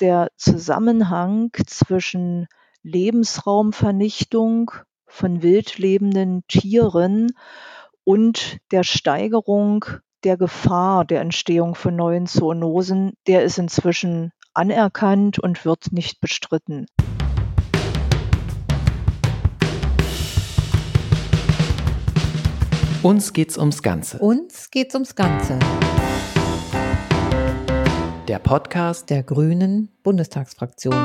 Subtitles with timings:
[0.00, 2.46] der Zusammenhang zwischen
[2.82, 4.70] Lebensraumvernichtung
[5.06, 7.32] von wildlebenden Tieren
[8.04, 9.84] und der Steigerung
[10.24, 16.86] der Gefahr der Entstehung von neuen Zoonosen, der ist inzwischen anerkannt und wird nicht bestritten.
[23.02, 24.18] Uns geht's ums Ganze.
[24.18, 25.58] Uns geht's ums Ganze.
[28.28, 30.96] Der Podcast der Grünen Bundestagsfraktion.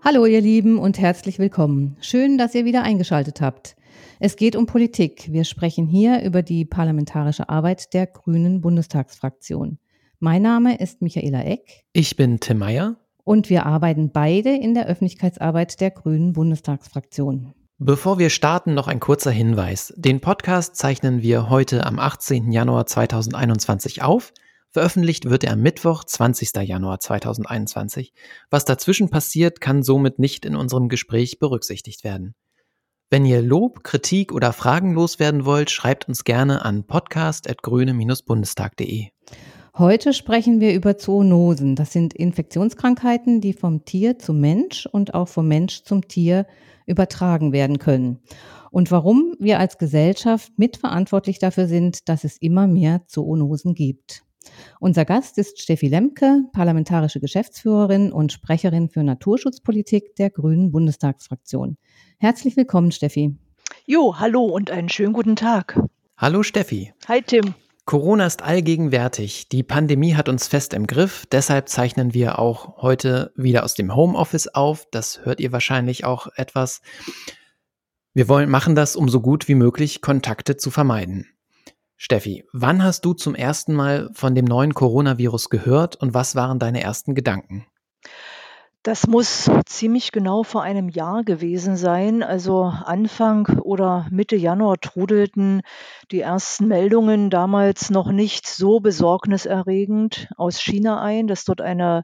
[0.00, 1.96] Hallo ihr Lieben und herzlich willkommen.
[2.00, 3.74] Schön, dass ihr wieder eingeschaltet habt.
[4.20, 5.32] Es geht um Politik.
[5.32, 9.78] Wir sprechen hier über die parlamentarische Arbeit der Grünen Bundestagsfraktion.
[10.20, 11.82] Mein Name ist Michaela Eck.
[11.92, 12.94] Ich bin Tim Meyer.
[13.24, 17.54] Und wir arbeiten beide in der Öffentlichkeitsarbeit der Grünen Bundestagsfraktion.
[17.78, 19.92] Bevor wir starten, noch ein kurzer Hinweis.
[19.96, 22.52] Den Podcast zeichnen wir heute am 18.
[22.52, 24.32] Januar 2021 auf.
[24.74, 26.50] Veröffentlicht wird er am Mittwoch, 20.
[26.62, 28.12] Januar 2021.
[28.50, 32.34] Was dazwischen passiert, kann somit nicht in unserem Gespräch berücksichtigt werden.
[33.08, 39.10] Wenn ihr Lob, Kritik oder Fragen loswerden wollt, schreibt uns gerne an podcast.grüne-bundestag.de.
[39.78, 41.76] Heute sprechen wir über Zoonosen.
[41.76, 46.48] Das sind Infektionskrankheiten, die vom Tier zum Mensch und auch vom Mensch zum Tier
[46.86, 48.18] übertragen werden können.
[48.72, 54.24] Und warum wir als Gesellschaft mitverantwortlich dafür sind, dass es immer mehr Zoonosen gibt.
[54.80, 61.76] Unser Gast ist Steffi Lemke, parlamentarische Geschäftsführerin und Sprecherin für Naturschutzpolitik der Grünen Bundestagsfraktion.
[62.18, 63.36] Herzlich willkommen, Steffi.
[63.86, 65.80] Jo, hallo und einen schönen guten Tag.
[66.16, 66.92] Hallo, Steffi.
[67.08, 67.54] Hi, Tim.
[67.86, 69.48] Corona ist allgegenwärtig.
[69.50, 71.26] Die Pandemie hat uns fest im Griff.
[71.30, 74.86] Deshalb zeichnen wir auch heute wieder aus dem Homeoffice auf.
[74.90, 76.80] Das hört ihr wahrscheinlich auch etwas.
[78.14, 81.33] Wir wollen machen das, um so gut wie möglich Kontakte zu vermeiden.
[81.96, 86.58] Steffi, wann hast du zum ersten Mal von dem neuen Coronavirus gehört und was waren
[86.58, 87.66] deine ersten Gedanken?
[88.84, 92.22] Das muss ziemlich genau vor einem Jahr gewesen sein.
[92.22, 95.62] Also Anfang oder Mitte Januar trudelten
[96.10, 102.02] die ersten Meldungen damals noch nicht so besorgniserregend aus China ein, dass dort eine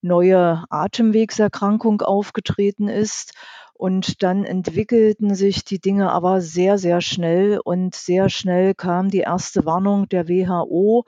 [0.00, 3.34] neue Atemwegserkrankung aufgetreten ist.
[3.74, 9.18] Und dann entwickelten sich die Dinge aber sehr, sehr schnell und sehr schnell kam die
[9.18, 11.04] erste Warnung der WHO.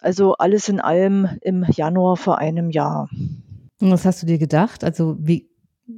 [0.00, 3.08] Also alles in allem im Januar vor einem Jahr.
[3.80, 4.84] Und was hast du dir gedacht?
[4.84, 5.50] Also wie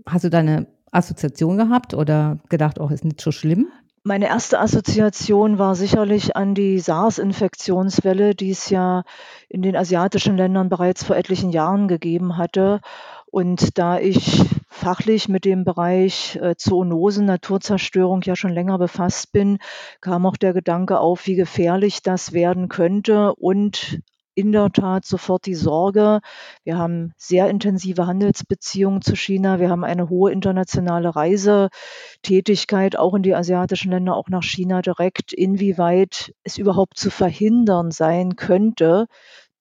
[0.07, 3.69] hast du deine Assoziation gehabt oder gedacht, oh, ist nicht so schlimm?
[4.03, 9.05] Meine erste Assoziation war sicherlich an die SARS-Infektionswelle, die es ja
[9.51, 12.81] in den asiatischen Ländern bereits vor etlichen Jahren gegeben hatte.
[13.27, 19.59] Und da ich fachlich mit dem Bereich äh, Zoonosen, Naturzerstörung ja schon länger befasst bin,
[20.01, 24.01] kam auch der Gedanke auf, wie gefährlich das werden könnte und
[24.35, 26.21] in der Tat sofort die Sorge.
[26.65, 29.61] Wir haben sehr intensive Handelsbeziehungen zu China.
[29.61, 35.33] Wir haben eine hohe internationale Reisetätigkeit, auch in die asiatischen Länder, auch nach China direkt,
[35.33, 39.07] inwieweit es überhaupt zu verhindern sein könnte,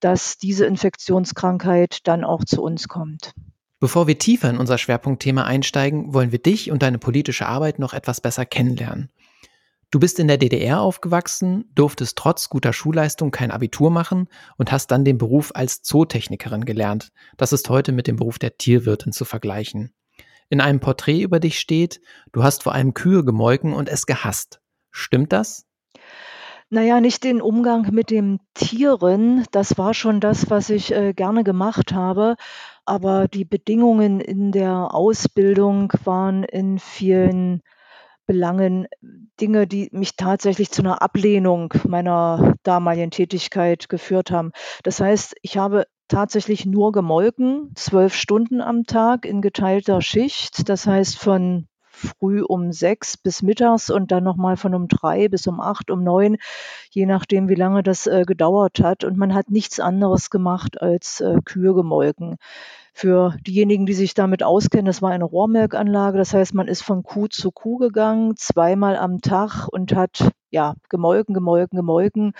[0.00, 3.34] dass diese Infektionskrankheit dann auch zu uns kommt.
[3.80, 7.94] Bevor wir tiefer in unser Schwerpunktthema einsteigen, wollen wir dich und deine politische Arbeit noch
[7.94, 9.10] etwas besser kennenlernen.
[9.92, 14.92] Du bist in der DDR aufgewachsen, durftest trotz guter Schulleistung kein Abitur machen und hast
[14.92, 17.10] dann den Beruf als Zootechnikerin gelernt.
[17.36, 19.92] Das ist heute mit dem Beruf der Tierwirtin zu vergleichen.
[20.48, 24.60] In einem Porträt über dich steht, du hast vor allem Kühe gemolken und es gehasst.
[24.92, 25.66] Stimmt das?
[26.68, 31.42] Naja, nicht den Umgang mit den Tieren, das war schon das, was ich äh, gerne
[31.42, 32.36] gemacht habe,
[32.84, 37.62] aber die Bedingungen in der Ausbildung waren in vielen
[38.30, 38.86] Belangen
[39.40, 44.52] Dinge, die mich tatsächlich zu einer Ablehnung meiner damaligen Tätigkeit geführt haben.
[44.84, 50.68] Das heißt, ich habe tatsächlich nur gemolken, zwölf Stunden am Tag in geteilter Schicht.
[50.68, 55.48] Das heißt von früh um sechs bis mittags und dann nochmal von um drei bis
[55.48, 56.36] um acht, um neun,
[56.90, 59.02] je nachdem, wie lange das äh, gedauert hat.
[59.02, 62.36] Und man hat nichts anderes gemacht als äh, Kühe gemolken.
[62.92, 66.18] Für diejenigen, die sich damit auskennen, das war eine Rohrmelkanlage.
[66.18, 70.74] Das heißt, man ist von Kuh zu Kuh gegangen, zweimal am Tag und hat ja
[70.88, 72.32] gemolken, gemolken, gemolken.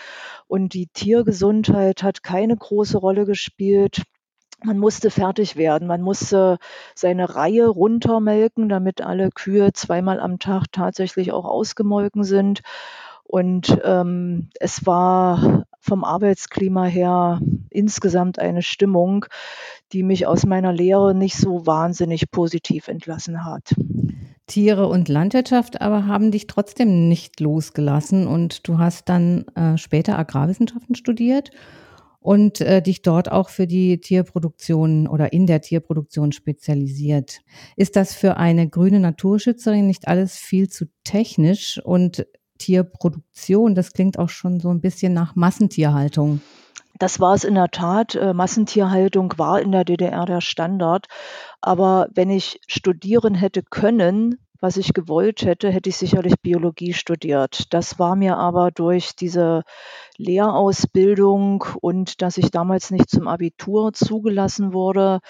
[0.47, 4.03] Und die Tiergesundheit hat keine große Rolle gespielt.
[4.63, 5.89] Man musste fertig werden.
[5.89, 6.59] Man musste
[6.95, 12.61] seine Reihe runtermelken, damit alle Kühe zweimal am Tag tatsächlich auch ausgemolken sind.
[13.25, 17.41] Und ähm, es war vom Arbeitsklima her
[17.71, 19.27] insgesamt eine Stimmung,
[19.93, 23.75] die mich aus meiner Lehre nicht so wahnsinnig positiv entlassen hat.
[24.47, 30.19] Tiere und Landwirtschaft aber haben dich trotzdem nicht losgelassen und du hast dann äh, später
[30.19, 31.51] Agrarwissenschaften studiert
[32.19, 37.41] und äh, dich dort auch für die Tierproduktion oder in der Tierproduktion spezialisiert.
[37.77, 42.27] Ist das für eine grüne Naturschützerin nicht alles viel zu technisch und
[42.61, 46.41] Tierproduktion, das klingt auch schon so ein bisschen nach Massentierhaltung?
[46.99, 48.15] Das war es in der Tat.
[48.15, 51.07] Äh, Massentierhaltung war in der DDR der Standard.
[51.61, 57.73] Aber wenn ich studieren hätte können, was ich gewollt hätte, hätte ich sicherlich Biologie studiert.
[57.73, 59.63] Das war mir aber durch diese
[60.19, 65.21] Lehrausbildung und dass ich damals nicht zum Abitur zugelassen wurde,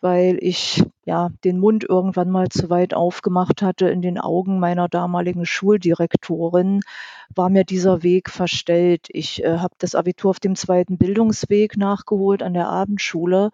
[0.00, 4.88] weil ich ja den Mund irgendwann mal zu weit aufgemacht hatte in den Augen meiner
[4.88, 6.80] damaligen Schuldirektorin,
[7.34, 9.08] war mir dieser Weg verstellt.
[9.10, 13.50] Ich äh, habe das Abitur auf dem zweiten Bildungsweg nachgeholt an der Abendschule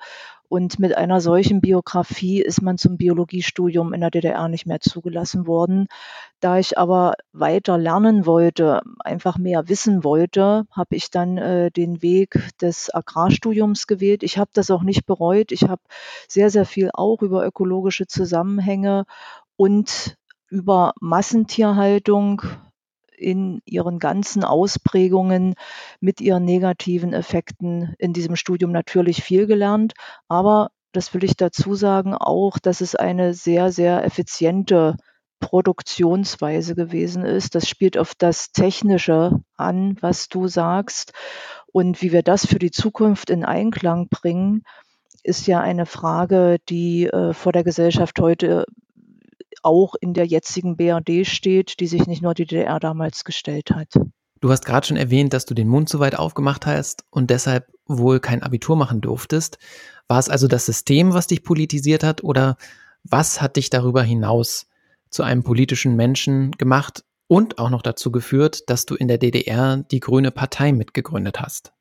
[0.55, 5.49] und mit einer solchen Biografie ist man zum Biologiestudium in der DDR nicht mehr zugelassen
[5.49, 5.89] worden.
[6.39, 12.03] Da ich aber weiter lernen wollte, einfach mehr wissen wollte, habe ich dann äh, den
[12.03, 14.23] Weg des Agrarstudiums gewählt.
[14.23, 15.51] Ich habe das auch nicht bereut.
[15.51, 15.83] Ich habe
[16.29, 19.06] sehr, sehr viel auch über ökologische Zusammenhänge
[19.56, 20.17] und
[20.51, 22.43] über Massentierhaltung
[23.17, 25.55] in ihren ganzen Ausprägungen
[26.01, 29.95] mit ihren negativen Effekten in diesem Studium natürlich viel gelernt.
[30.29, 34.97] Aber das will ich dazu sagen, auch, dass es eine sehr, sehr effiziente
[35.41, 37.55] Produktionsweise gewesen ist.
[37.55, 41.13] Das spielt auf das Technische an, was du sagst.
[41.73, 44.63] Und wie wir das für die Zukunft in Einklang bringen,
[45.25, 48.67] ist ja eine Frage, die äh, vor der Gesellschaft heute
[49.65, 53.89] auch in der jetzigen BRD steht, die sich nicht nur die DDR damals gestellt hat.
[54.41, 57.73] Du hast gerade schon erwähnt, dass du den Mund so weit aufgemacht hast und deshalb
[57.87, 59.59] wohl kein Abitur machen durftest.
[60.09, 62.57] War es also das System, was dich politisiert hat oder
[63.05, 64.67] was hat dich darüber hinaus
[65.11, 69.79] zu einem politischen Menschen gemacht und auch noch dazu geführt, dass du in der DDR
[69.79, 71.74] die Grüne Partei mitgegründet hast?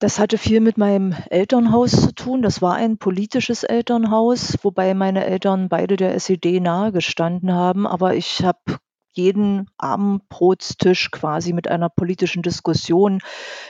[0.00, 2.40] Das hatte viel mit meinem Elternhaus zu tun.
[2.40, 7.86] Das war ein politisches Elternhaus, wobei meine Eltern beide der SED nahegestanden haben.
[7.86, 8.78] Aber ich habe
[9.12, 13.20] jeden Abendbrotstisch quasi mit einer politischen Diskussion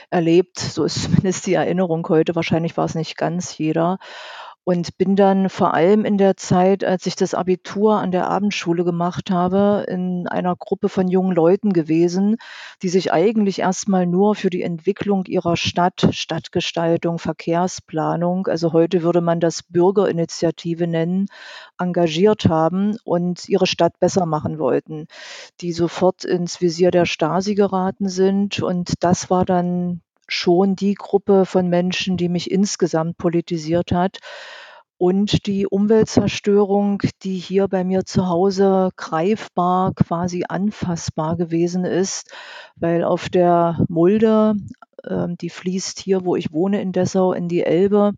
[0.09, 0.57] erlebt.
[0.57, 2.33] So ist zumindest die Erinnerung heute.
[2.33, 3.97] Wahrscheinlich war es nicht ganz jeder
[4.63, 8.83] und bin dann vor allem in der Zeit, als ich das Abitur an der Abendschule
[8.83, 12.37] gemacht habe, in einer Gruppe von jungen Leuten gewesen,
[12.83, 19.21] die sich eigentlich erstmal nur für die Entwicklung ihrer Stadt, Stadtgestaltung, Verkehrsplanung, also heute würde
[19.21, 21.27] man das Bürgerinitiative nennen,
[21.79, 25.07] engagiert haben und ihre Stadt besser machen wollten,
[25.59, 28.61] die sofort ins Visier der Stasi geraten sind.
[28.61, 34.19] Und das war dann schon die Gruppe von Menschen, die mich insgesamt politisiert hat.
[34.97, 42.31] Und die Umweltzerstörung, die hier bei mir zu Hause greifbar, quasi anfassbar gewesen ist,
[42.75, 44.53] weil auf der Mulde,
[45.03, 48.13] äh, die fließt hier, wo ich wohne in Dessau, in die Elbe,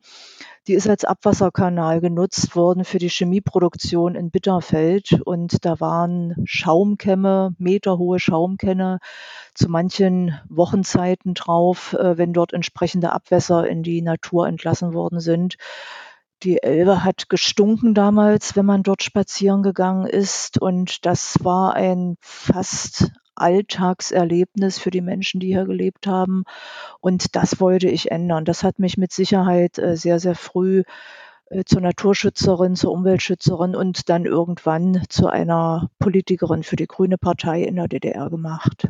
[0.68, 5.21] die ist als Abwasserkanal genutzt worden für die Chemieproduktion in Bitterfeld.
[5.25, 9.00] Und da waren Schaumkämme, meterhohe Schaumkämme
[9.53, 15.57] zu manchen Wochenzeiten drauf, äh, wenn dort entsprechende Abwässer in die Natur entlassen worden sind.
[16.44, 20.62] Die Elbe hat gestunken damals, wenn man dort spazieren gegangen ist.
[20.62, 26.44] Und das war ein fast Alltagserlebnis für die Menschen, die hier gelebt haben.
[27.00, 28.45] Und das wollte ich ändern.
[28.45, 30.83] Das hat mich mit Sicherheit äh, sehr, sehr früh
[31.50, 37.63] äh, zur Naturschützerin, zur Umweltschützerin und dann irgendwann zu einer Politikerin für die Grüne Partei
[37.63, 38.87] in der DDR gemacht.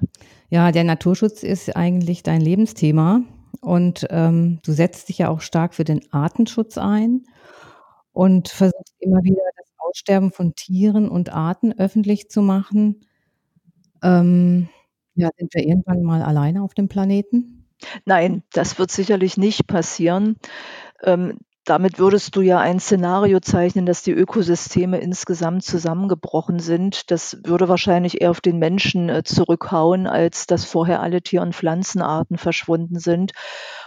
[0.50, 3.22] Ja, der Naturschutz ist eigentlich dein Lebensthema
[3.62, 7.24] und ähm, du setzt dich ja auch stark für den Artenschutz ein
[8.12, 13.02] und versuchst immer wieder das Aussterben von Tieren und Arten öffentlich zu machen.
[14.04, 14.70] Ähm,
[15.16, 17.68] ja, sind wir irgendwann mal alleine auf dem Planeten?
[18.06, 20.38] Nein, das wird sicherlich nicht passieren.
[21.04, 27.10] Ähm, damit würdest du ja ein Szenario zeichnen, dass die Ökosysteme insgesamt zusammengebrochen sind.
[27.10, 31.56] Das würde wahrscheinlich eher auf den Menschen äh, zurückhauen, als dass vorher alle Tier- und
[31.56, 33.32] Pflanzenarten verschwunden sind.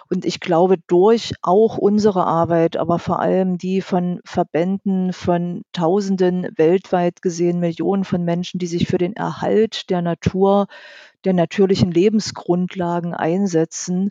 [0.08, 6.48] Und ich glaube, durch auch unsere Arbeit, aber vor allem die von Verbänden, von Tausenden
[6.56, 10.68] weltweit gesehen, Millionen von Menschen, die sich für den Erhalt der Natur,
[11.24, 14.10] der natürlichen Lebensgrundlagen einsetzen,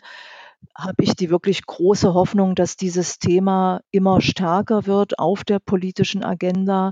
[0.78, 6.24] habe ich die wirklich große Hoffnung, dass dieses Thema immer stärker wird auf der politischen
[6.24, 6.92] Agenda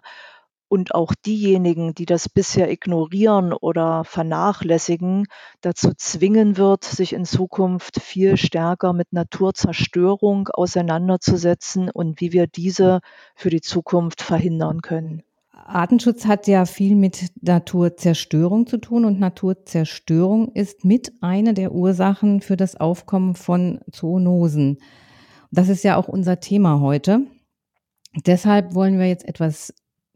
[0.73, 5.27] und auch diejenigen, die das bisher ignorieren oder vernachlässigen,
[5.61, 13.01] dazu zwingen wird, sich in Zukunft viel stärker mit Naturzerstörung auseinanderzusetzen und wie wir diese
[13.35, 15.21] für die Zukunft verhindern können.
[15.65, 22.41] Artenschutz hat ja viel mit Naturzerstörung zu tun und Naturzerstörung ist mit einer der Ursachen
[22.41, 24.79] für das Aufkommen von Zoonosen.
[25.51, 27.21] Das ist ja auch unser Thema heute.
[28.25, 29.73] Deshalb wollen wir jetzt etwas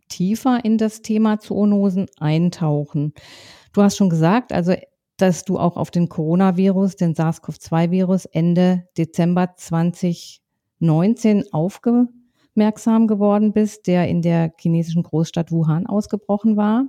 [0.09, 3.13] tiefer in das Thema Zoonosen eintauchen.
[3.73, 4.73] Du hast schon gesagt, also
[5.17, 11.45] dass du auch auf den Coronavirus, den SARS-CoV-2-Virus Ende Dezember 2019
[12.57, 16.87] aufmerksam geworden bist, der in der chinesischen Großstadt Wuhan ausgebrochen war,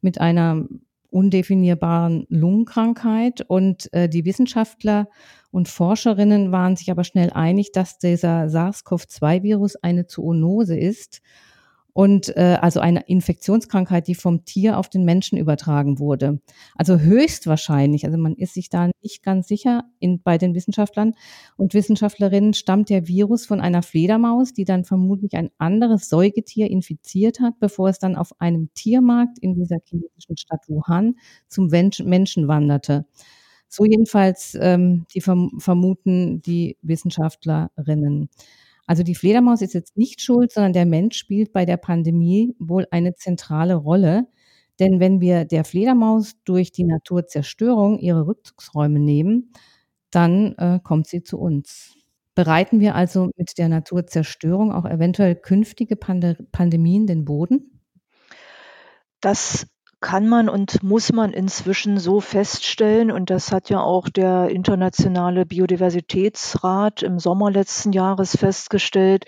[0.00, 0.64] mit einer
[1.10, 3.40] undefinierbaren Lungenkrankheit.
[3.40, 5.08] Und äh, die Wissenschaftler
[5.50, 11.20] und Forscherinnen waren sich aber schnell einig, dass dieser SARS-CoV-2-Virus eine Zoonose ist
[11.98, 16.40] und äh, also eine Infektionskrankheit, die vom Tier auf den Menschen übertragen wurde.
[16.76, 21.14] Also höchstwahrscheinlich, also man ist sich da nicht ganz sicher in, bei den Wissenschaftlern
[21.56, 27.40] und Wissenschaftlerinnen stammt der Virus von einer Fledermaus, die dann vermutlich ein anderes Säugetier infiziert
[27.40, 31.16] hat, bevor es dann auf einem Tiermarkt in dieser chinesischen Stadt Wuhan
[31.48, 33.06] zum Menschen wanderte.
[33.68, 38.28] So jedenfalls ähm, die verm vermuten die Wissenschaftlerinnen.
[38.88, 42.86] Also die Fledermaus ist jetzt nicht schuld, sondern der Mensch spielt bei der Pandemie wohl
[42.90, 44.26] eine zentrale Rolle.
[44.80, 49.52] Denn wenn wir der Fledermaus durch die Naturzerstörung ihre Rückzugsräume nehmen,
[50.10, 51.96] dann äh, kommt sie zu uns.
[52.34, 57.82] Bereiten wir also mit der Naturzerstörung auch eventuell künftige Pande Pandemien den Boden?
[59.20, 59.66] Das
[60.00, 65.44] kann man und muss man inzwischen so feststellen, und das hat ja auch der Internationale
[65.44, 69.24] Biodiversitätsrat im Sommer letzten Jahres festgestellt.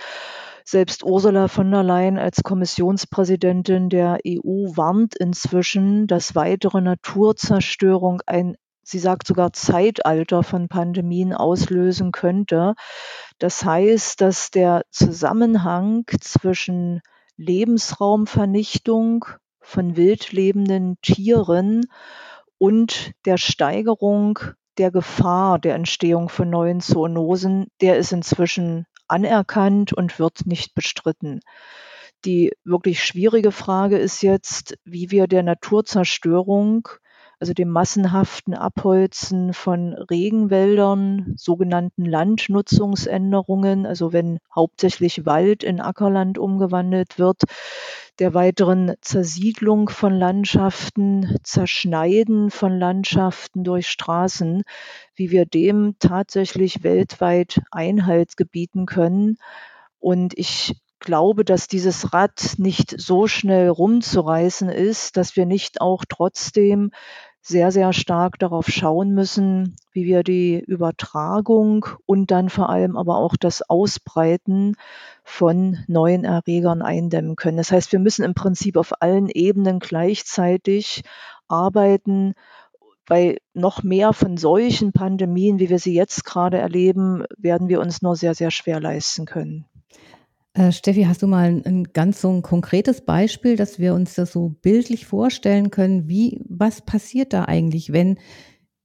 [0.65, 8.57] Selbst Ursula von der Leyen als Kommissionspräsidentin der EU warnt inzwischen, dass weitere Naturzerstörung ein
[8.83, 12.75] sie sagt sogar Zeitalter von Pandemien auslösen könnte.
[13.39, 17.01] Das heißt, dass der Zusammenhang zwischen
[17.37, 19.25] Lebensraumvernichtung,
[19.71, 21.87] von wild lebenden Tieren
[22.59, 24.41] und der Steigerung
[24.79, 31.41] der Gefahr der Entstehung von neuen Zoonosen, der ist inzwischen anerkannt und wird nicht bestritten.
[32.25, 36.89] Die wirklich schwierige Frage ist jetzt, wie wir der Naturzerstörung
[37.41, 47.19] also dem massenhaften Abholzen von Regenwäldern, sogenannten Landnutzungsänderungen, also wenn hauptsächlich Wald in Ackerland umgewandelt
[47.19, 47.45] wird,
[48.19, 54.63] der weiteren Zersiedlung von Landschaften, Zerschneiden von Landschaften durch Straßen,
[55.15, 59.39] wie wir dem tatsächlich weltweit Einhalt gebieten können.
[59.99, 66.05] Und ich glaube, dass dieses Rad nicht so schnell rumzureißen ist, dass wir nicht auch
[66.07, 66.91] trotzdem
[67.43, 73.17] sehr, sehr stark darauf schauen müssen, wie wir die Übertragung und dann vor allem aber
[73.17, 74.77] auch das Ausbreiten
[75.25, 77.57] von neuen Erregern eindämmen können.
[77.57, 81.03] Das heißt, wir müssen im Prinzip auf allen Ebenen gleichzeitig
[81.49, 82.35] arbeiten,
[83.07, 88.03] weil noch mehr von solchen Pandemien, wie wir sie jetzt gerade erleben, werden wir uns
[88.03, 89.70] nur sehr, sehr schwer leisten können.
[90.53, 94.15] Äh, Steffi, hast du mal ein, ein ganz so ein konkretes Beispiel, dass wir uns
[94.15, 98.19] das so bildlich vorstellen können, wie, was passiert da eigentlich, wenn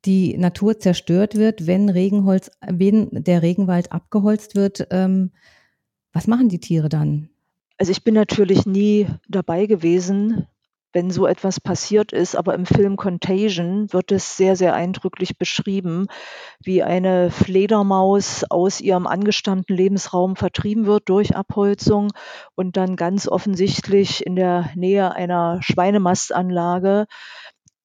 [0.05, 5.31] die Natur zerstört wird, wenn Regenholz, wenn der Regenwald abgeholzt wird, ähm,
[6.13, 7.29] was machen die Tiere dann?
[7.77, 10.45] Also ich bin natürlich nie dabei gewesen,
[10.95, 12.35] wenn so etwas passiert ist.
[12.37, 16.07] Aber im Film Contagion wird es sehr, sehr eindrücklich beschrieben,
[16.63, 22.11] wie eine Fledermaus aus ihrem angestammten Lebensraum vertrieben wird durch Abholzung
[22.55, 27.07] und dann ganz offensichtlich in der Nähe einer Schweinemastanlage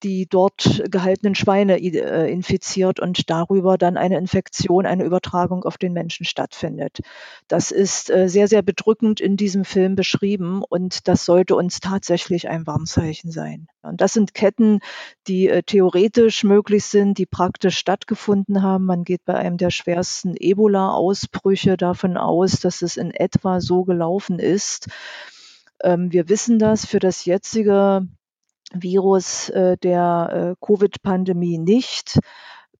[0.02, 5.92] die dort gehaltenen Schweine äh, infiziert und darüber dann eine Infektion, eine Übertragung auf den
[5.92, 7.00] Menschen stattfindet.
[7.49, 12.49] Das ist äh, sehr, sehr bedrückend in diesem Film beschrieben und das sollte uns tatsächlich
[12.49, 13.69] ein Warnzeichen sein.
[13.83, 14.80] Und das sind Ketten,
[15.26, 18.87] die äh, theoretisch möglich sind, die praktisch stattgefunden haben.
[18.87, 24.38] Man geht bei einem der schwersten Ebola-Ausbrüche davon aus, dass es in etwa so gelaufen
[24.38, 24.88] ist.
[25.83, 28.07] Ähm, wir wissen das für das jetzige
[28.73, 32.19] Virus äh, der äh, Covid-Pandemie nicht.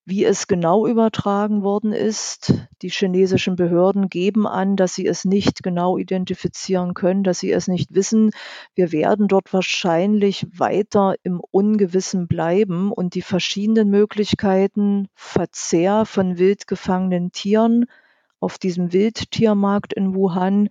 [0.07, 5.63] Wie es genau übertragen worden ist, die chinesischen Behörden geben an, dass sie es nicht
[5.63, 8.33] genau identifizieren können, dass sie es nicht wissen.
[8.75, 16.67] Wir werden dort wahrscheinlich weiter im Ungewissen bleiben und die verschiedenen Möglichkeiten, Verzehr von wild
[16.67, 17.85] gefangenen Tieren
[18.41, 20.71] auf diesem Wildtiermarkt in Wuhan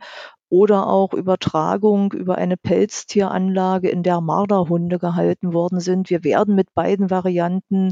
[0.50, 6.10] oder auch Übertragung über eine Pelztieranlage, in der Marderhunde gehalten worden sind.
[6.10, 7.92] Wir werden mit beiden Varianten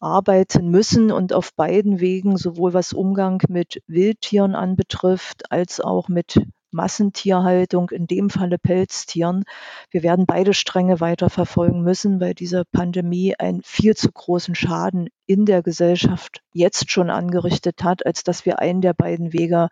[0.00, 6.40] arbeiten müssen und auf beiden Wegen, sowohl was Umgang mit Wildtieren anbetrifft, als auch mit
[6.74, 9.44] Massentierhaltung, in dem Falle Pelztieren.
[9.90, 15.08] Wir werden beide Stränge weiter verfolgen müssen, weil diese Pandemie einen viel zu großen Schaden
[15.26, 19.68] in der Gesellschaft jetzt schon angerichtet hat, als dass wir einen der beiden Wege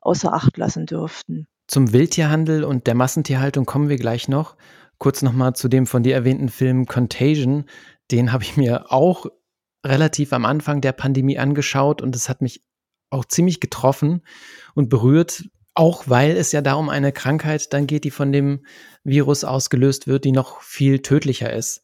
[0.00, 1.46] außer Acht lassen dürften.
[1.68, 4.56] Zum Wildtierhandel und der Massentierhaltung kommen wir gleich noch.
[4.98, 7.66] Kurz nochmal zu dem von dir erwähnten Film Contagion.
[8.10, 9.26] Den habe ich mir auch
[9.84, 12.62] relativ am Anfang der Pandemie angeschaut und es hat mich
[13.10, 14.22] auch ziemlich getroffen
[14.74, 15.44] und berührt,
[15.76, 18.64] auch weil es ja da um eine Krankheit dann geht, die von dem
[19.04, 21.82] Virus ausgelöst wird, die noch viel tödlicher ist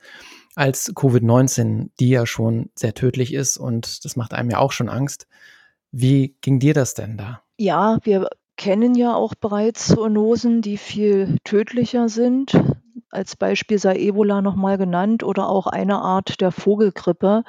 [0.55, 4.89] als Covid-19, die ja schon sehr tödlich ist und das macht einem ja auch schon
[4.89, 5.27] Angst.
[5.91, 7.43] Wie ging dir das denn da?
[7.59, 12.53] Ja, wir kennen ja auch bereits Zoonosen, die viel tödlicher sind.
[13.11, 17.45] Als Beispiel sei Ebola nochmal genannt oder auch eine Art der Vogelgrippe,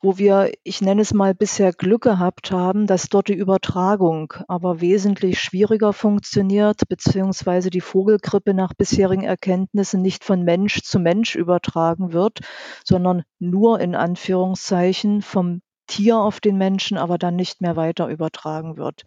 [0.00, 4.80] wo wir, ich nenne es mal, bisher Glück gehabt haben, dass dort die Übertragung aber
[4.80, 12.12] wesentlich schwieriger funktioniert, beziehungsweise die Vogelgrippe nach bisherigen Erkenntnissen nicht von Mensch zu Mensch übertragen
[12.12, 12.40] wird,
[12.84, 18.76] sondern nur in Anführungszeichen vom Tier auf den Menschen, aber dann nicht mehr weiter übertragen
[18.76, 19.04] wird.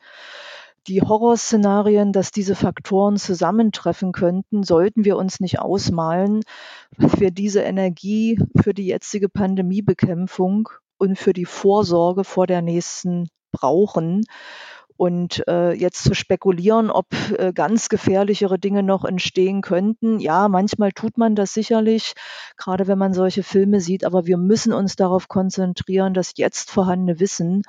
[0.87, 6.41] Die Horrorszenarien, dass diese Faktoren zusammentreffen könnten, sollten wir uns nicht ausmalen,
[6.97, 13.29] weil wir diese Energie für die jetzige Pandemiebekämpfung und für die Vorsorge vor der nächsten
[13.53, 14.25] brauchen.
[14.95, 20.91] Und äh, jetzt zu spekulieren, ob äh, ganz gefährlichere Dinge noch entstehen könnten, ja, manchmal
[20.91, 22.13] tut man das sicherlich,
[22.57, 27.19] gerade wenn man solche Filme sieht, aber wir müssen uns darauf konzentrieren, das jetzt vorhandene
[27.19, 27.63] Wissen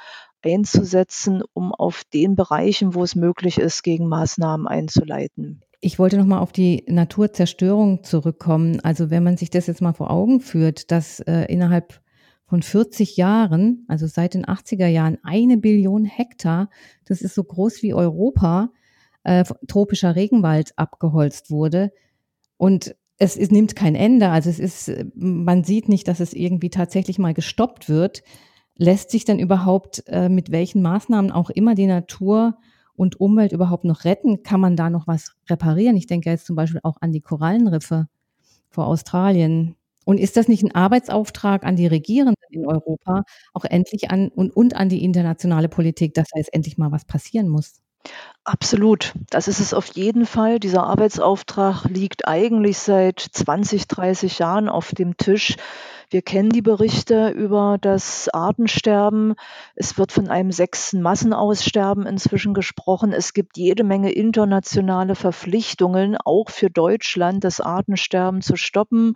[0.44, 5.62] einzusetzen, um auf den Bereichen, wo es möglich ist, Gegenmaßnahmen einzuleiten.
[5.80, 8.80] Ich wollte noch mal auf die Naturzerstörung zurückkommen.
[8.80, 12.00] Also wenn man sich das jetzt mal vor Augen führt, dass äh, innerhalb
[12.46, 16.70] von 40 Jahren, also seit den 80er Jahren, eine Billion Hektar,
[17.04, 18.70] das ist so groß wie Europa,
[19.24, 21.92] äh, tropischer Regenwald abgeholzt wurde.
[22.56, 24.30] Und es, es nimmt kein Ende.
[24.30, 28.22] Also es ist, man sieht nicht, dass es irgendwie tatsächlich mal gestoppt wird.
[28.76, 32.58] Lässt sich dann überhaupt äh, mit welchen Maßnahmen auch immer die Natur
[32.96, 34.42] und Umwelt überhaupt noch retten?
[34.42, 35.96] Kann man da noch was reparieren?
[35.96, 38.08] Ich denke jetzt zum Beispiel auch an die Korallenriffe
[38.70, 39.76] vor Australien.
[40.04, 44.50] Und ist das nicht ein Arbeitsauftrag an die Regierenden in Europa, auch endlich an und,
[44.54, 47.80] und an die internationale Politik, dass da jetzt endlich mal was passieren muss?
[48.44, 49.14] Absolut.
[49.30, 50.58] Das ist es auf jeden Fall.
[50.60, 55.56] Dieser Arbeitsauftrag liegt eigentlich seit 20, 30 Jahren auf dem Tisch.
[56.10, 59.34] Wir kennen die Berichte über das Artensterben.
[59.74, 63.12] Es wird von einem sechsten Massenaussterben inzwischen gesprochen.
[63.12, 69.14] Es gibt jede Menge internationale Verpflichtungen, auch für Deutschland, das Artensterben zu stoppen.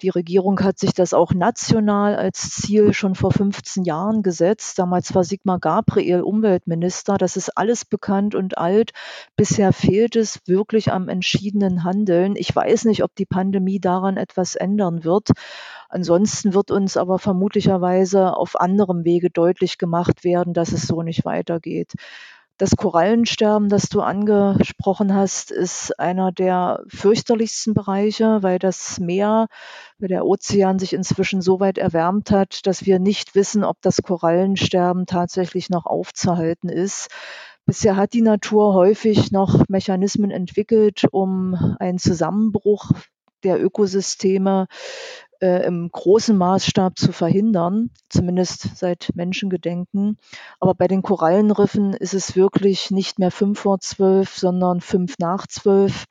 [0.00, 4.78] Die Regierung hat sich das auch national als Ziel schon vor 15 Jahren gesetzt.
[4.78, 7.18] Damals war Sigmar Gabriel Umweltminister.
[7.18, 8.92] Das ist alles bekannt und alt.
[9.36, 12.36] Bisher fehlt es wirklich am entschiedenen Handeln.
[12.36, 15.30] Ich weiß nicht, ob die Pandemie daran etwas ändern wird.
[15.88, 21.24] Ansonsten wird uns aber vermutlicherweise auf anderem Wege deutlich gemacht werden, dass es so nicht
[21.24, 21.92] weitergeht.
[22.62, 29.48] Das Korallensterben, das du angesprochen hast, ist einer der fürchterlichsten Bereiche, weil das Meer,
[29.98, 34.02] weil der Ozean sich inzwischen so weit erwärmt hat, dass wir nicht wissen, ob das
[34.02, 37.08] Korallensterben tatsächlich noch aufzuhalten ist.
[37.64, 42.90] Bisher hat die Natur häufig noch Mechanismen entwickelt, um einen Zusammenbruch
[43.44, 44.66] der Ökosysteme
[45.40, 50.18] äh, im großen Maßstab zu verhindern, zumindest seit Menschengedenken.
[50.60, 55.46] Aber bei den Korallenriffen ist es wirklich nicht mehr fünf vor zwölf, sondern fünf nach
[55.46, 56.04] zwölf.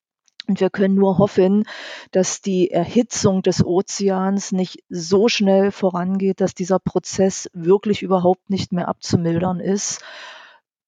[0.47, 1.63] Und wir können nur hoffen,
[2.11, 8.73] dass die Erhitzung des Ozeans nicht so schnell vorangeht, dass dieser Prozess wirklich überhaupt nicht
[8.73, 10.03] mehr abzumildern ist.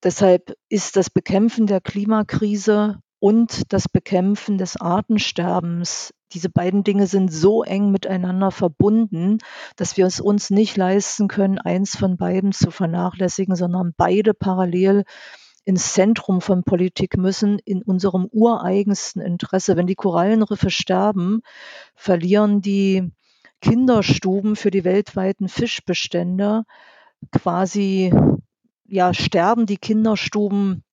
[0.04, 6.14] Deshalb ist das Bekämpfen der Klimakrise und das Bekämpfen des Artensterbens.
[6.34, 9.38] Diese beiden Dinge sind so eng miteinander verbunden,
[9.78, 15.06] dass wir es uns nicht leisten können, eins von beiden zu vernachlässigen, sondern beide parallel
[15.64, 19.78] ins Zentrum von Politik müssen, in unserem ureigensten Interesse.
[19.78, 21.42] Wenn die Korallenriffe sterben,
[21.96, 23.10] verlieren die
[23.62, 26.64] Kinderstuben für die weltweiten Fischbestände
[27.32, 28.12] quasi,
[28.94, 30.84] ja, sterben die Kinderstuben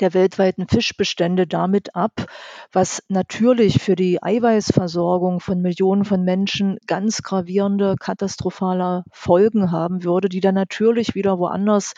[0.00, 2.24] der weltweiten Fischbestände damit ab,
[2.72, 10.30] was natürlich für die Eiweißversorgung von Millionen von Menschen ganz gravierende, katastrophale Folgen haben würde,
[10.30, 11.92] die dann natürlich wieder woanders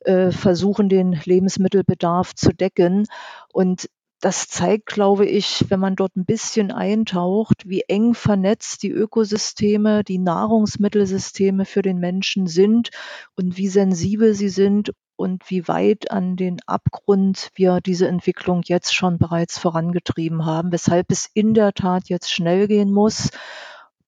[0.00, 3.06] äh, versuchen, den Lebensmittelbedarf zu decken.
[3.52, 3.90] Und
[4.20, 10.04] das zeigt, glaube ich, wenn man dort ein bisschen eintaucht, wie eng vernetzt die Ökosysteme,
[10.04, 12.90] die Nahrungsmittelsysteme für den Menschen sind
[13.34, 18.94] und wie sensibel sie sind und wie weit an den Abgrund wir diese Entwicklung jetzt
[18.94, 23.30] schon bereits vorangetrieben haben, weshalb es in der Tat jetzt schnell gehen muss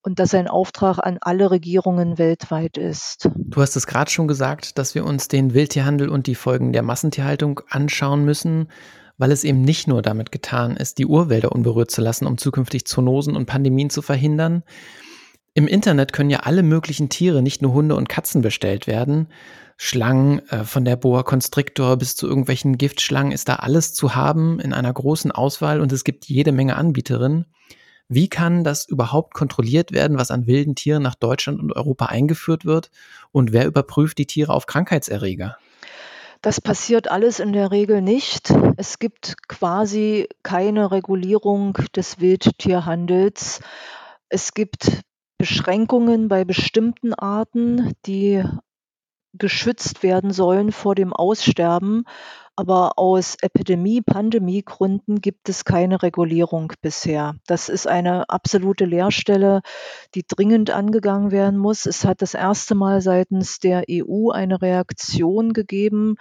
[0.03, 3.29] und dass ein Auftrag an alle Regierungen weltweit ist.
[3.35, 6.83] Du hast es gerade schon gesagt, dass wir uns den Wildtierhandel und die Folgen der
[6.83, 8.67] Massentierhaltung anschauen müssen,
[9.23, 12.83] weil es eben nicht nur damit getan ist, die Urwälder unberührt zu lassen, um zukünftig
[12.83, 14.63] Zoonosen und Pandemien zu verhindern.
[15.53, 19.29] Im Internet können ja alle möglichen Tiere, nicht nur Hunde und Katzen bestellt werden.
[19.77, 24.59] Schlangen, äh, von der Boa Constrictor bis zu irgendwelchen Giftschlangen ist da alles zu haben
[24.59, 27.45] in einer großen Auswahl und es gibt jede Menge Anbieterinnen.
[28.09, 32.65] Wie kann das überhaupt kontrolliert werden, was an wilden Tieren nach Deutschland und Europa eingeführt
[32.65, 32.91] wird?
[33.31, 35.55] Und wer überprüft die Tiere auf Krankheitserreger?
[36.43, 38.53] Das passiert alles in der Regel nicht.
[38.75, 43.61] Es gibt quasi keine Regulierung des Wildtierhandels.
[44.27, 45.03] Es gibt
[45.37, 48.43] Beschränkungen bei bestimmten Arten, die
[49.31, 52.03] geschützt werden sollen vor dem Aussterben.
[52.55, 57.35] Aber aus Epidemie, Pandemiegründen gibt es keine Regulierung bisher.
[57.47, 59.61] Das ist eine absolute Leerstelle,
[60.13, 61.87] die dringend angegangen werden muss.
[61.87, 66.17] Es hat das erste Mal seitens der EU eine Reaktion gegeben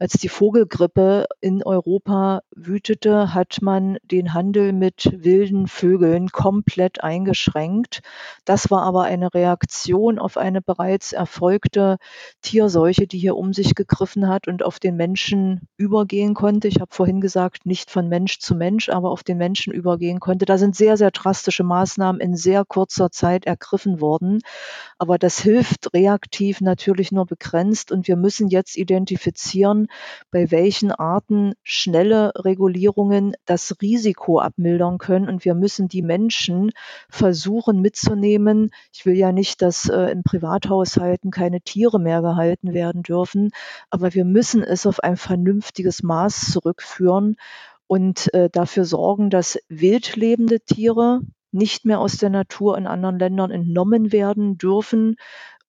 [0.00, 8.00] als die Vogelgrippe in Europa wütete, hat man den Handel mit wilden Vögeln komplett eingeschränkt.
[8.46, 11.98] Das war aber eine Reaktion auf eine bereits erfolgte
[12.40, 16.68] Tierseuche, die hier um sich gegriffen hat und auf den Menschen übergehen konnte.
[16.68, 20.46] Ich habe vorhin gesagt, nicht von Mensch zu Mensch, aber auf den Menschen übergehen konnte.
[20.46, 24.40] Da sind sehr, sehr drastische Maßnahmen in sehr kurzer Zeit ergriffen worden.
[24.96, 29.88] Aber das hilft reaktiv natürlich nur begrenzt und wir müssen jetzt identifizieren,
[30.30, 35.28] bei welchen Arten schnelle Regulierungen das Risiko abmildern können.
[35.28, 36.70] Und wir müssen die Menschen
[37.08, 38.70] versuchen mitzunehmen.
[38.92, 43.50] Ich will ja nicht, dass äh, in Privathaushalten keine Tiere mehr gehalten werden dürfen,
[43.90, 47.36] aber wir müssen es auf ein vernünftiges Maß zurückführen
[47.86, 51.20] und äh, dafür sorgen, dass wildlebende Tiere
[51.52, 55.16] nicht mehr aus der Natur in anderen Ländern entnommen werden dürfen,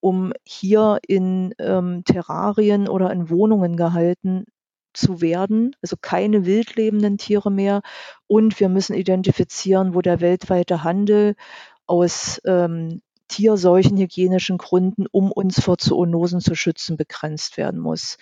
[0.01, 4.45] um hier in ähm, Terrarien oder in Wohnungen gehalten
[4.93, 7.81] zu werden, also keine wildlebenden Tiere mehr.
[8.27, 11.35] Und wir müssen identifizieren, wo der weltweite Handel
[11.85, 18.17] aus ähm, tierseuchenhygienischen Gründen, um uns vor Zoonosen zu schützen, begrenzt werden muss.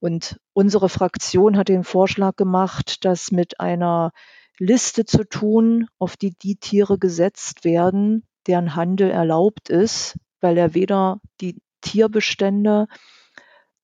[0.00, 4.12] Und unsere Fraktion hat den Vorschlag gemacht, das mit einer
[4.58, 10.74] Liste zu tun, auf die die Tiere gesetzt werden, deren Handel erlaubt ist, weil er
[10.74, 12.86] weder die Tierbestände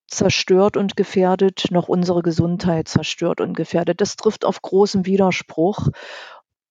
[0.08, 4.00] zerstört und gefährdet, noch unsere Gesundheit zerstört und gefährdet.
[4.00, 5.88] Das trifft auf großen Widerspruch.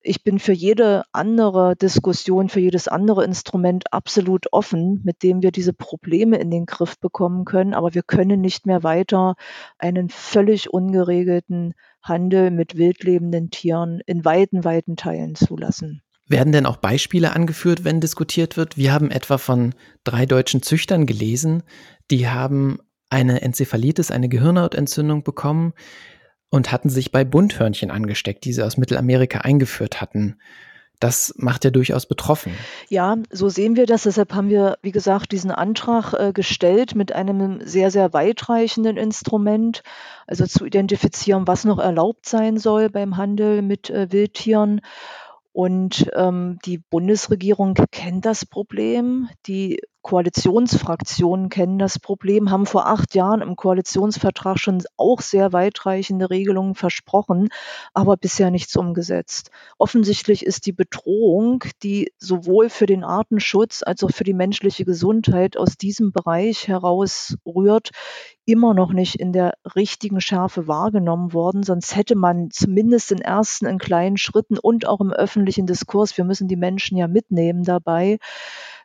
[0.06, 5.52] Ich bin für jede andere Diskussion, für jedes andere Instrument absolut offen, mit dem wir
[5.52, 7.74] diese Probleme in den Griff bekommen können.
[7.74, 9.36] Aber wir können nicht mehr weiter
[9.78, 16.02] einen völlig ungeregelten Handel mit wildlebenden Tieren in weiten, weiten Teilen zulassen.
[16.28, 18.78] Werden denn auch Beispiele angeführt, wenn diskutiert wird?
[18.78, 21.64] Wir haben etwa von drei deutschen Züchtern gelesen,
[22.12, 25.74] die haben eine Enzephalitis, eine Gehirnhautentzündung bekommen
[26.50, 30.38] und hatten sich bei Bunthörnchen angesteckt, die sie aus Mittelamerika eingeführt hatten.
[31.00, 32.54] Das macht ja durchaus betroffen.
[32.88, 34.04] Ja, so sehen wir das.
[34.04, 39.84] Deshalb haben wir, wie gesagt, diesen Antrag äh, gestellt mit einem sehr, sehr weitreichenden Instrument,
[40.28, 44.80] also zu identifizieren, was noch erlaubt sein soll beim Handel mit äh, Wildtieren
[45.54, 49.30] und ähm, die Bundesregierung kennt das Problem.
[49.48, 56.30] Die Koalitionsfraktionen kennen das Problem, haben vor acht Jahren im Koalitionsvertrag schon auch sehr weitreichende
[56.30, 57.48] Regelungen versprochen,
[57.94, 59.50] aber bisher nichts umgesetzt.
[59.78, 65.56] Offensichtlich ist die Bedrohung, die sowohl für den Artenschutz als auch für die menschliche Gesundheit
[65.56, 67.92] aus diesem Bereich heraus rührt,
[68.46, 71.64] immer noch nicht in der richtigen Schärfe wahrgenommen worden.
[71.64, 76.26] Sonst hätte man zumindest in ersten, in kleinen Schritten und auch im öffentlichen Diskurs, wir
[76.26, 78.20] müssen die Menschen ja mitnehmen dabei,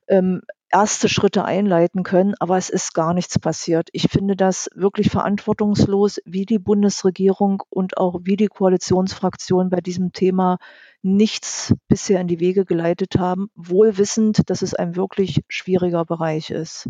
[0.07, 3.89] ähm, erste Schritte einleiten können, aber es ist gar nichts passiert.
[3.93, 10.13] Ich finde das wirklich verantwortungslos, wie die Bundesregierung und auch wie die Koalitionsfraktionen bei diesem
[10.13, 10.59] Thema
[11.03, 16.51] nichts bisher in die Wege geleitet haben, wohl wissend, dass es ein wirklich schwieriger Bereich
[16.51, 16.89] ist.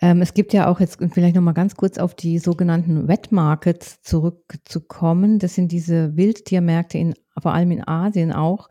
[0.00, 3.32] Ähm, es gibt ja auch jetzt vielleicht noch mal ganz kurz auf die sogenannten Wet
[3.32, 5.38] Markets zurückzukommen.
[5.38, 8.68] Das sind diese Wildtiermärkte in, vor allem in Asien auch.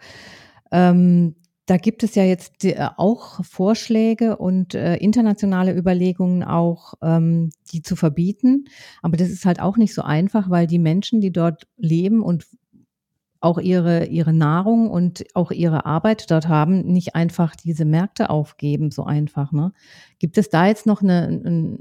[0.72, 1.36] Ähm,
[1.68, 7.82] da gibt es ja jetzt äh, auch Vorschläge und äh, internationale Überlegungen auch, ähm, die
[7.82, 8.66] zu verbieten.
[9.02, 12.46] Aber das ist halt auch nicht so einfach, weil die Menschen, die dort leben und
[13.42, 18.90] auch ihre, ihre Nahrung und auch ihre Arbeit dort haben, nicht einfach diese Märkte aufgeben,
[18.90, 19.52] so einfach.
[19.52, 19.74] Ne?
[20.20, 21.78] Gibt es da jetzt noch eine,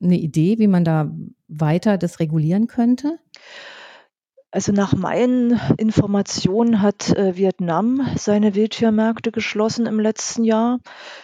[0.00, 1.10] eine Idee, wie man da
[1.48, 3.18] weiter das regulieren könnte?
[4.54, 10.78] Also nach meinen Informationen hat äh, Vietnam seine Wildtiermärkte geschlossen im letzten Jahr.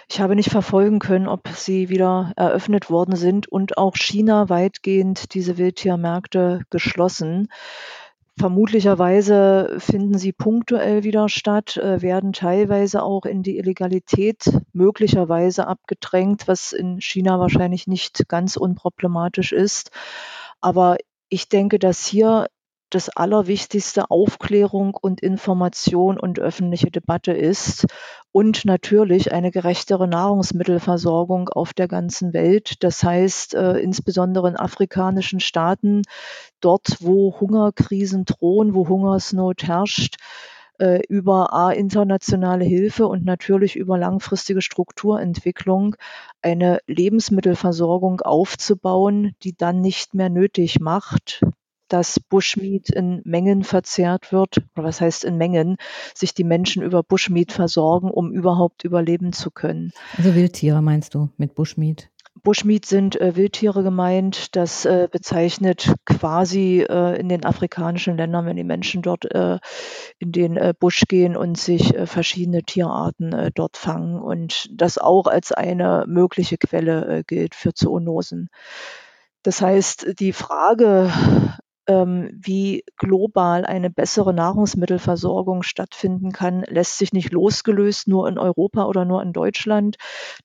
[0.08, 5.34] Ich habe nicht verfolgen können, ob sie wieder eröffnet worden sind und auch China weitgehend
[5.34, 7.48] diese Wildtiermärkte geschlossen.
[8.38, 16.48] Vermutlicherweise finden sie punktuell wieder statt, äh, werden teilweise auch in die Illegalität möglicherweise abgedrängt,
[16.48, 19.90] was in China wahrscheinlich nicht ganz unproblematisch ist.
[20.62, 20.96] Aber
[21.28, 22.46] ich denke, dass hier
[22.90, 27.86] das Allerwichtigste Aufklärung und Information und öffentliche Debatte ist
[28.32, 32.82] und natürlich eine gerechtere Nahrungsmittelversorgung auf der ganzen Welt.
[32.82, 36.02] Das heißt, äh, insbesondere in afrikanischen Staaten,
[36.60, 40.16] dort, wo Hungerkrisen drohen, wo Hungersnot herrscht,
[40.78, 45.96] äh, über A, internationale Hilfe und natürlich über langfristige Strukturentwicklung
[46.42, 51.42] eine Lebensmittelversorgung aufzubauen, die dann nicht mehr nötig macht,
[51.88, 55.76] dass Bushmeat in Mengen verzehrt wird, oder was heißt in Mengen,
[56.14, 59.92] sich die Menschen über Bushmeat versorgen, um überhaupt überleben zu können.
[60.16, 62.10] Also Wildtiere meinst du mit Bushmeat?
[62.42, 64.54] Bushmeat sind äh, Wildtiere gemeint.
[64.56, 69.58] Das äh, bezeichnet quasi äh, in den afrikanischen Ländern, wenn die Menschen dort äh,
[70.18, 75.26] in den äh, Busch gehen und sich äh, verschiedene Tierarten dort fangen und das auch
[75.26, 78.48] als eine mögliche Quelle gilt für Zoonosen.
[79.42, 81.10] Das heißt, die Frage,
[81.88, 89.06] wie global eine bessere Nahrungsmittelversorgung stattfinden kann, lässt sich nicht losgelöst nur in Europa oder
[89.06, 89.96] nur in Deutschland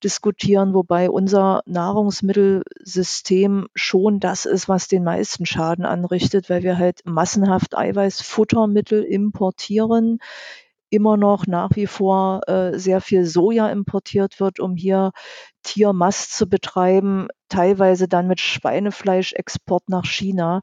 [0.03, 7.01] diskutieren, wobei unser Nahrungsmittelsystem schon das ist, was den meisten Schaden anrichtet, weil wir halt
[7.05, 10.19] massenhaft Eiweißfuttermittel importieren,
[10.93, 15.11] immer noch nach wie vor äh, sehr viel Soja importiert wird, um hier
[15.63, 20.61] Tiermast zu betreiben, teilweise dann mit Schweinefleischexport nach China.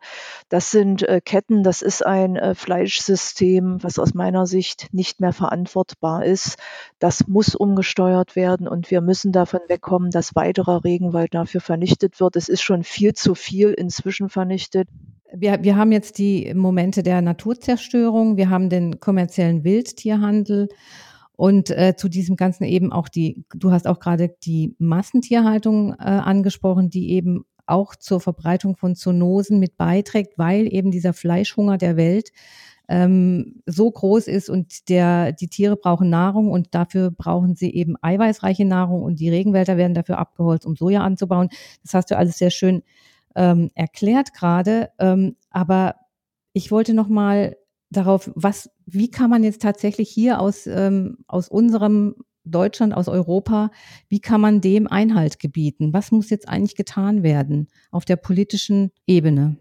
[0.49, 5.33] Das sind äh, Ketten, das ist ein äh, Fleischsystem, was aus meiner Sicht nicht mehr
[5.33, 6.57] verantwortbar ist.
[6.99, 12.37] Das muss umgesteuert werden und wir müssen davon wegkommen, dass weiterer Regenwald dafür vernichtet wird.
[12.37, 14.89] Es ist schon viel zu viel inzwischen vernichtet.
[15.33, 20.69] Wir, wir haben jetzt die Momente der Naturzerstörung, wir haben den kommerziellen Wildtierhandel
[21.37, 26.03] und äh, zu diesem Ganzen eben auch die, du hast auch gerade die Massentierhaltung äh,
[26.03, 31.97] angesprochen, die eben auch zur Verbreitung von Zoonosen mit beiträgt, weil eben dieser Fleischhunger der
[31.97, 32.31] Welt
[32.89, 37.95] ähm, so groß ist und der, die Tiere brauchen Nahrung und dafür brauchen sie eben
[38.03, 41.49] eiweißreiche Nahrung und die Regenwälder werden dafür abgeholzt, um Soja anzubauen.
[41.83, 42.83] Das hast du alles sehr schön
[43.37, 44.91] ähm, erklärt gerade.
[44.99, 45.97] Ähm, aber
[46.53, 47.57] ich wollte noch mal
[47.91, 52.15] darauf, was, wie kann man jetzt tatsächlich hier aus, ähm, aus unserem
[52.45, 53.71] Deutschland, aus Europa,
[54.09, 55.93] wie kann man dem Einhalt gebieten?
[55.93, 59.57] Was muss jetzt eigentlich getan werden auf der politischen Ebene?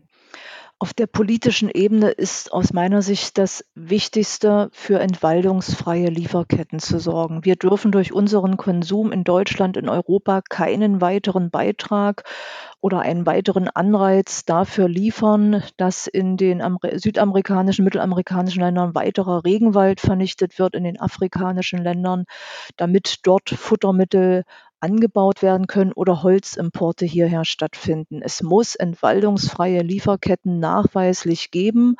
[0.82, 7.44] Auf der politischen Ebene ist aus meiner Sicht das Wichtigste, für entwaldungsfreie Lieferketten zu sorgen.
[7.44, 12.24] Wir dürfen durch unseren Konsum in Deutschland, in Europa keinen weiteren Beitrag
[12.80, 16.64] oder einen weiteren Anreiz dafür liefern, dass in den
[16.94, 22.24] südamerikanischen, mittelamerikanischen Ländern weiterer Regenwald vernichtet wird, in den afrikanischen Ländern,
[22.78, 24.46] damit dort Futtermittel
[24.82, 28.22] angebaut werden können oder Holzimporte hierher stattfinden.
[28.22, 31.96] Es muss entwaldungsfreie Lieferketten nachweislich geben.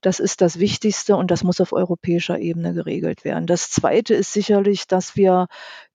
[0.00, 3.46] Das ist das Wichtigste und das muss auf europäischer Ebene geregelt werden.
[3.46, 5.46] Das Zweite ist sicherlich, dass wir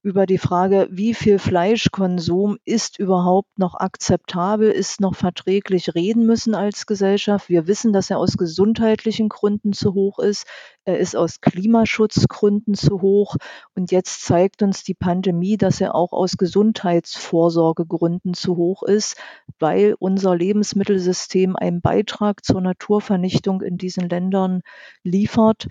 [0.02, 6.56] über die Frage, wie viel Fleischkonsum ist überhaupt noch akzeptabel, ist noch verträglich reden müssen
[6.56, 7.50] als Gesellschaft.
[7.50, 10.48] Wir wissen, dass er aus gesundheitlichen Gründen zu hoch ist.
[10.86, 13.36] Er ist aus Klimaschutzgründen zu hoch.
[13.76, 19.18] Und jetzt zeigt uns die Pandemie, dass er auch aus Gesundheitsvorsorgegründen zu hoch ist,
[19.60, 24.62] weil unser Lebensmittelsystem einen Beitrag zur Naturvernichtung in diesen Ländern
[25.04, 25.68] liefert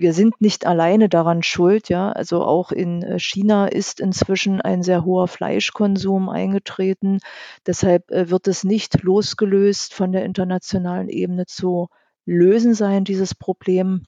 [0.00, 2.10] wir sind nicht alleine daran schuld, ja.
[2.10, 7.18] Also auch in äh, China ist inzwischen ein sehr hoher Fleischkonsum eingetreten.
[7.66, 11.88] Deshalb äh, wird es nicht losgelöst von der internationalen Ebene zu
[12.24, 14.04] lösen sein, dieses Problem.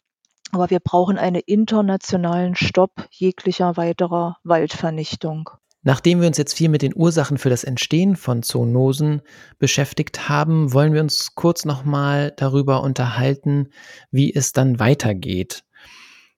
[0.51, 5.51] Aber wir brauchen einen internationalen Stopp jeglicher weiterer Waldvernichtung.
[5.85, 9.21] Nachdem wir uns jetzt viel mit den Ursachen für das Entstehen von Zoonosen
[9.59, 13.69] beschäftigt haben, wollen wir uns kurz nochmal darüber unterhalten,
[14.13, 15.65] wie es dann weitergeht.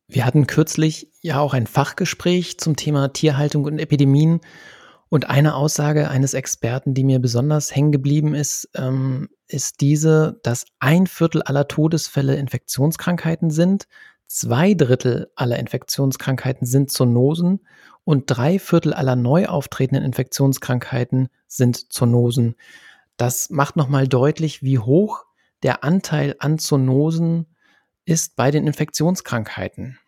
[0.07, 4.41] Wir hatten kürzlich ja auch ein Fachgespräch zum Thema Tierhaltung und Epidemien.
[5.09, 10.67] Und eine Aussage eines Experten, die mir besonders hängen geblieben ist, ähm, ist diese, dass
[10.81, 13.87] ein Viertel aller Todesfälle Infektionskrankheiten sind,
[14.27, 17.61] zwei Drittel aller Infektionskrankheiten sind Zoonosen
[18.05, 22.57] und drei Viertel aller neu auftretenden Infektionskrankheiten sind Zoonosen.
[23.17, 25.25] Das macht nochmal deutlich, wie hoch
[25.63, 27.47] der Anteil an Zoonosen
[28.05, 29.99] ist bei den Infektionskrankheiten.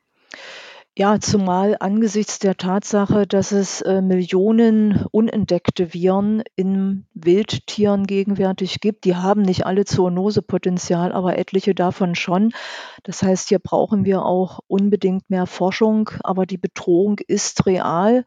[0.98, 9.04] Ja, zumal angesichts der Tatsache, dass es äh, Millionen unentdeckte Viren in Wildtieren gegenwärtig gibt.
[9.04, 12.54] Die haben nicht alle Zoonosepotenzial, aber etliche davon schon.
[13.02, 18.24] Das heißt, hier brauchen wir auch unbedingt mehr Forschung, aber die Bedrohung ist real.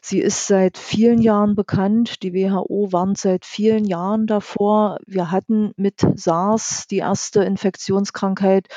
[0.00, 2.22] Sie ist seit vielen Jahren bekannt.
[2.22, 4.98] Die WHO warnt seit vielen Jahren davor.
[5.04, 8.68] Wir hatten mit SARS die erste Infektionskrankheit,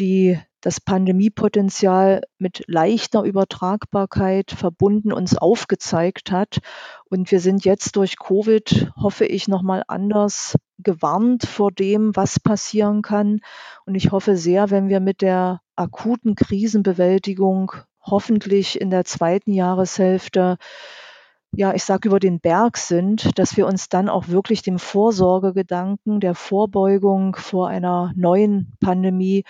[0.00, 6.60] die das Pandemiepotenzial mit leichter Übertragbarkeit verbunden uns aufgezeigt hat.
[7.04, 13.02] Und wir sind jetzt durch Covid, hoffe ich, nochmal anders gewarnt vor dem, was passieren
[13.02, 13.40] kann.
[13.84, 20.56] Und ich hoffe sehr, wenn wir mit der akuten Krisenbewältigung hoffentlich in der zweiten Jahreshälfte
[21.56, 26.18] ja, ich sage über den Berg sind, dass wir uns dann auch wirklich dem Vorsorgegedanken
[26.18, 29.44] der Vorbeugung vor einer neuen Pandemie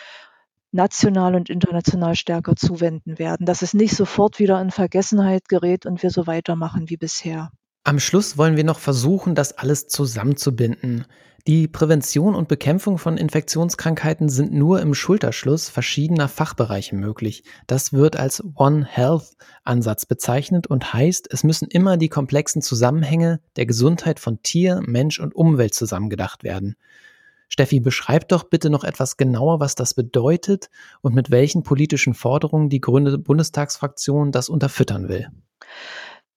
[0.75, 6.03] national und international stärker zuwenden werden, dass es nicht sofort wieder in Vergessenheit gerät und
[6.03, 7.51] wir so weitermachen wie bisher.
[7.85, 11.07] Am Schluss wollen wir noch versuchen, das alles zusammenzubinden.
[11.47, 17.45] Die Prävention und Bekämpfung von Infektionskrankheiten sind nur im Schulterschluss verschiedener Fachbereiche möglich.
[17.67, 23.41] Das wird als One Health Ansatz bezeichnet und heißt, es müssen immer die komplexen Zusammenhänge
[23.57, 26.77] der Gesundheit von Tier, Mensch und Umwelt zusammengedacht werden.
[27.55, 30.71] Steffi, beschreib doch bitte noch etwas genauer, was das bedeutet
[31.03, 35.29] und mit welchen politischen Forderungen die Grüne Bundestagsfraktion das unterfüttern will.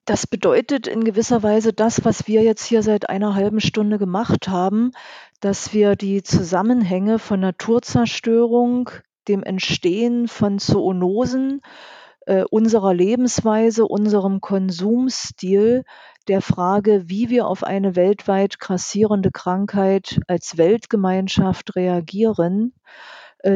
[0.06, 4.48] Das bedeutet in gewisser Weise das, was wir jetzt hier seit einer halben Stunde gemacht
[4.48, 4.92] haben,
[5.40, 8.92] dass wir die Zusammenhänge von Naturzerstörung,
[9.28, 11.62] dem Entstehen von Zoonosen,
[12.28, 15.84] äh, unserer Lebensweise, unserem Konsumstil
[16.28, 22.74] der Frage, wie wir auf eine weltweit grassierende Krankheit als Weltgemeinschaft reagieren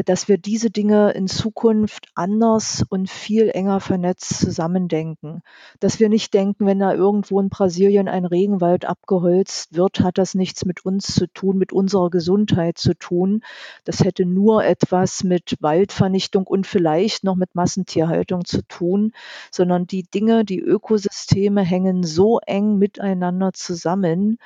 [0.06, 5.42] dass wir diese Dinge in Zukunft anders und viel enger vernetzt zusammendenken.
[5.80, 10.34] Dass wir nicht denken, wenn da irgendwo in Brasilien ein Regenwald abgeholzt wird, hat das
[10.34, 13.42] nichts mit uns zu tun, mit unserer Gesundheit zu tun.
[13.84, 19.12] Das hätte nur etwas mit Waldvernichtung und vielleicht noch mit Massentierhaltung zu tun,
[19.50, 24.38] sondern die Dinge, die Ökosysteme hängen so eng miteinander zusammen,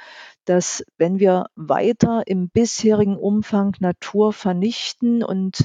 [0.46, 5.64] dass wenn wir weiter im bisherigen Umfang Natur vernichten und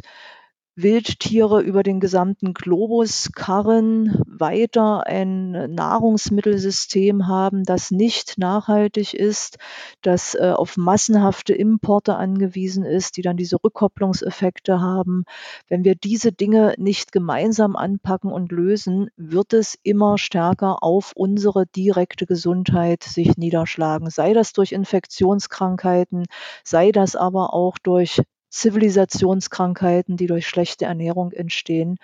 [0.82, 9.58] Wildtiere über den gesamten Globus karren, weiter ein Nahrungsmittelsystem haben, das nicht nachhaltig ist,
[10.02, 15.26] das äh, auf massenhafte Importe angewiesen ist, die dann diese Rückkopplungseffekte haben.
[15.68, 21.66] Wenn wir diese Dinge nicht gemeinsam anpacken und lösen, wird es immer stärker auf unsere
[21.68, 24.10] direkte Gesundheit sich niederschlagen.
[24.10, 26.26] Sei das durch Infektionskrankheiten,
[26.64, 31.98] sei das aber auch durch Zivilisationskrankheiten, die durch schlechte Ernährung entstehen.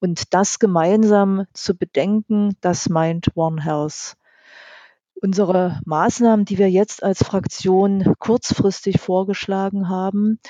[0.00, 4.16] Und das gemeinsam zu bedenken, das meint One Health.
[5.14, 10.40] Unsere Maßnahmen, die wir jetzt als Fraktion kurzfristig vorgeschlagen haben,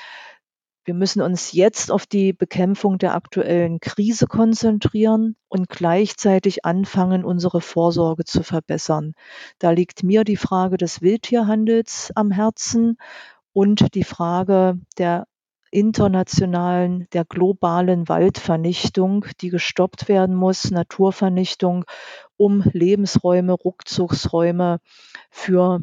[0.85, 7.61] wir müssen uns jetzt auf die Bekämpfung der aktuellen Krise konzentrieren und gleichzeitig anfangen, unsere
[7.61, 9.13] Vorsorge zu verbessern.
[9.59, 12.97] Da liegt mir die Frage des Wildtierhandels am Herzen
[13.53, 15.25] und die Frage der
[15.73, 21.85] internationalen, der globalen Waldvernichtung, die gestoppt werden muss, Naturvernichtung,
[22.37, 24.79] um Lebensräume, Rückzugsräume
[25.31, 25.81] für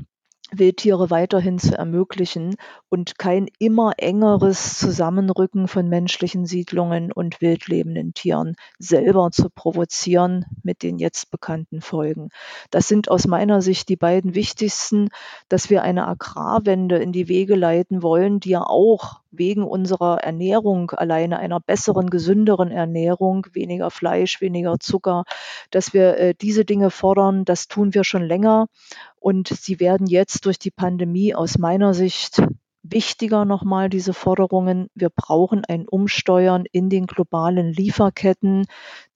[0.52, 2.56] Wildtiere weiterhin zu ermöglichen
[2.90, 10.82] und kein immer engeres Zusammenrücken von menschlichen Siedlungen und wildlebenden Tieren selber zu provozieren mit
[10.82, 12.30] den jetzt bekannten Folgen.
[12.70, 15.08] Das sind aus meiner Sicht die beiden wichtigsten,
[15.48, 20.90] dass wir eine Agrarwende in die Wege leiten wollen, die ja auch wegen unserer Ernährung,
[20.90, 25.22] alleine einer besseren, gesünderen Ernährung, weniger Fleisch, weniger Zucker,
[25.70, 28.66] dass wir äh, diese Dinge fordern, das tun wir schon länger
[29.20, 32.42] und sie werden jetzt durch die Pandemie aus meiner Sicht
[32.90, 34.88] wichtiger nochmal, diese Forderungen.
[34.94, 38.66] Wir brauchen ein Umsteuern in den globalen Lieferketten,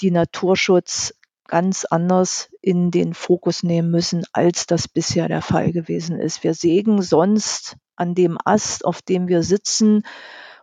[0.01, 1.15] die Naturschutz
[1.47, 6.43] ganz anders in den Fokus nehmen müssen, als das bisher der Fall gewesen ist.
[6.43, 10.03] Wir sägen sonst an dem Ast, auf dem wir sitzen.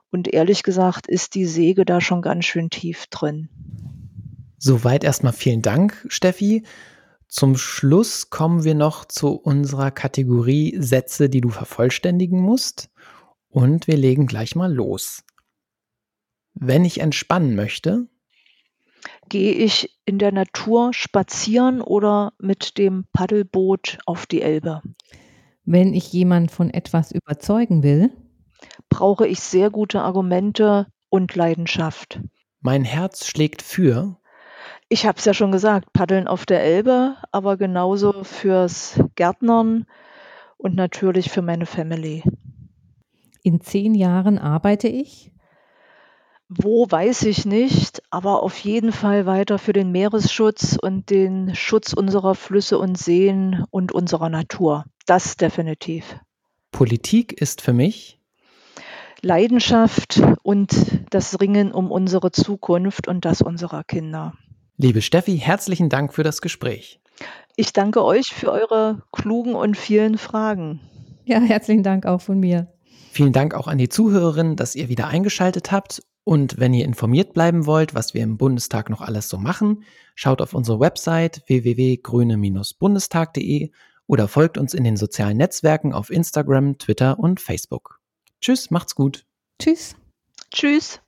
[0.09, 3.49] Und ehrlich gesagt ist die Säge da schon ganz schön tief drin.
[4.57, 6.63] Soweit erstmal vielen Dank, Steffi.
[7.31, 12.91] Zum Schluss kommen wir noch zu unserer Kategorie Sätze, die du vervollständigen musst.
[13.49, 15.23] Und wir legen gleich mal los.
[16.53, 18.07] Wenn ich entspannen möchte,
[19.29, 24.83] Gehe ich in der Natur spazieren oder mit dem Paddelboot auf die Elbe?
[25.63, 28.11] Wenn ich jemand von etwas überzeugen will,
[28.89, 32.19] Brauche ich sehr gute Argumente und Leidenschaft.
[32.59, 34.17] Mein Herz schlägt für.
[34.93, 39.85] Ich habe es ja schon gesagt, Paddeln auf der Elbe, aber genauso fürs Gärtnern
[40.57, 42.23] und natürlich für meine Family.
[43.41, 45.31] in zehn Jahren arbeite ich,
[46.49, 51.93] Wo weiß ich nicht, aber auf jeden Fall weiter für den Meeresschutz und den Schutz
[51.93, 54.83] unserer Flüsse und Seen und unserer Natur.
[55.05, 56.19] Das definitiv.
[56.73, 58.19] Politik ist für mich.
[59.21, 60.75] Leidenschaft und
[61.11, 64.33] das Ringen um unsere Zukunft und das unserer Kinder.
[64.77, 67.01] Liebe Steffi, herzlichen Dank für das Gespräch.
[67.55, 70.79] Ich danke euch für eure klugen und vielen Fragen.
[71.25, 72.67] ja, herzlichen Dank auch von mir.
[73.11, 76.01] Vielen Dank auch an die Zuhörerinnen, dass ihr wieder eingeschaltet habt.
[76.23, 79.83] Und wenn ihr informiert bleiben wollt, was wir im Bundestag noch alles so machen,
[80.15, 83.71] schaut auf unsere Website www.grüne-bundestag.de
[84.07, 87.99] oder folgt uns in den sozialen Netzwerken auf Instagram, Twitter und Facebook.
[88.39, 89.25] Tschüss, macht's gut.
[89.59, 89.95] Tschüss.
[90.51, 90.99] Tschüss.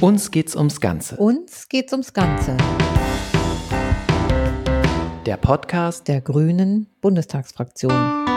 [0.00, 1.16] Uns geht's ums Ganze.
[1.16, 2.56] Uns geht's ums Ganze.
[5.26, 8.27] Der Podcast Der Grünen Bundestagsfraktion.